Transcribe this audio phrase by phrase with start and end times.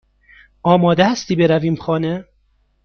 [0.63, 2.25] آماده هستی برویم خانه؟